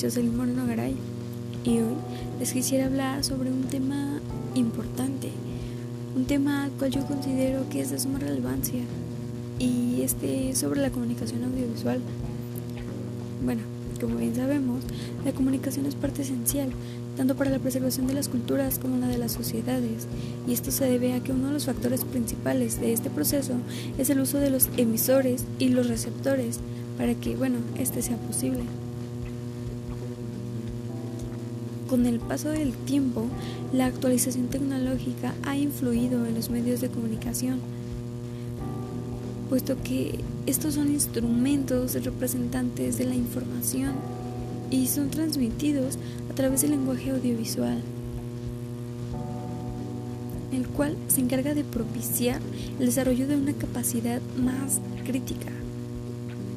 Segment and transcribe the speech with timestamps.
[0.00, 0.94] Jocelyn Moreno Garay
[1.64, 1.94] y hoy
[2.40, 4.20] les quisiera hablar sobre un tema
[4.54, 5.28] importante,
[6.16, 8.80] un tema al cual yo considero que es de suma relevancia
[9.58, 12.00] y este es sobre la comunicación audiovisual.
[13.44, 13.60] Bueno,
[14.00, 14.82] como bien sabemos,
[15.26, 16.70] la comunicación es parte esencial
[17.16, 20.06] tanto para la preservación de las culturas como la de las sociedades,
[20.48, 23.52] y esto se debe a que uno de los factores principales de este proceso
[23.98, 26.60] es el uso de los emisores y los receptores
[26.96, 28.60] para que, bueno, este sea posible.
[31.88, 33.26] Con el paso del tiempo,
[33.72, 37.60] la actualización tecnológica ha influido en los medios de comunicación,
[39.50, 43.92] puesto que estos son instrumentos representantes de la información
[44.70, 45.98] y son transmitidos
[46.30, 47.82] a través del lenguaje audiovisual,
[50.52, 52.40] el cual se encarga de propiciar
[52.80, 55.52] el desarrollo de una capacidad más crítica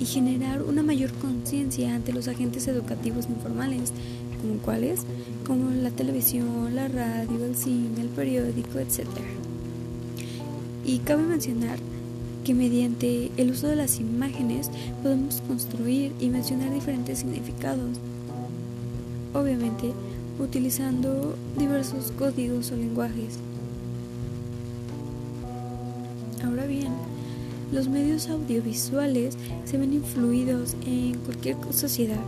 [0.00, 3.92] y generar una mayor conciencia ante los agentes educativos informales,
[4.40, 5.02] como cuáles,
[5.46, 9.06] como la televisión, la radio, el cine, el periódico, etc.
[10.84, 11.78] Y cabe mencionar
[12.44, 14.70] que mediante el uso de las imágenes
[15.02, 17.98] podemos construir y mencionar diferentes significados,
[19.32, 19.92] obviamente
[20.38, 23.38] utilizando diversos códigos o lenguajes.
[26.44, 26.92] Ahora bien,
[27.72, 32.20] los medios audiovisuales se ven influidos en cualquier sociedad.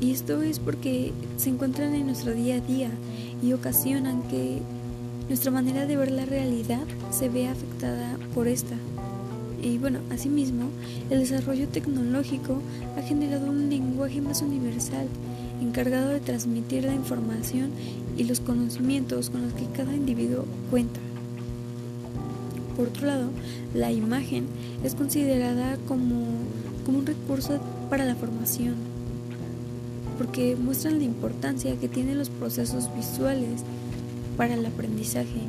[0.00, 2.90] Y esto es porque se encuentran en nuestro día a día
[3.42, 4.58] y ocasionan que
[5.28, 8.74] nuestra manera de ver la realidad se vea afectada por esta.
[9.62, 10.68] Y bueno, asimismo,
[11.08, 12.60] el desarrollo tecnológico
[12.98, 15.06] ha generado un lenguaje más universal,
[15.62, 17.70] encargado de transmitir la información
[18.18, 21.00] y los conocimientos con los que cada individuo cuenta.
[22.76, 23.30] Por otro lado,
[23.72, 24.46] la imagen
[24.82, 26.24] es considerada como,
[26.84, 28.74] como un recurso para la formación,
[30.18, 33.62] porque muestran la importancia que tienen los procesos visuales
[34.36, 35.42] para el aprendizaje,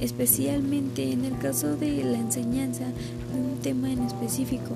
[0.00, 4.74] especialmente en el caso de la enseñanza de un tema en específico,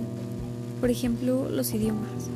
[0.81, 2.29] por ejemplo, los idiomas.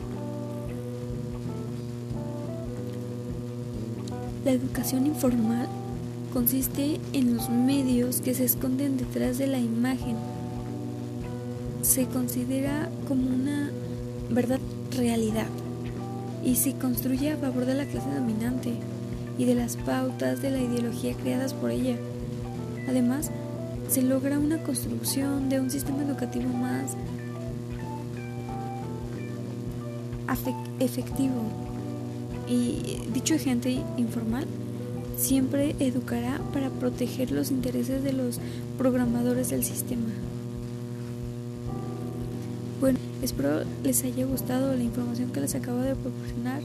[4.45, 5.69] La educación informal
[6.37, 10.17] consiste en los medios que se esconden detrás de la imagen.
[11.81, 13.71] Se considera como una
[14.29, 14.61] verdad
[14.95, 15.47] realidad
[16.45, 18.75] y se construye a favor de la clase dominante
[19.39, 21.97] y de las pautas de la ideología creadas por ella.
[22.87, 23.31] Además,
[23.89, 26.99] se logra una construcción de un sistema educativo más
[30.81, 31.45] efectivo.
[32.47, 34.47] Y dicho agente informal
[35.16, 38.38] siempre educará para proteger los intereses de los
[38.78, 40.06] programadores del sistema.
[42.81, 46.60] Bueno, espero les haya gustado la información que les acabo de proporcionar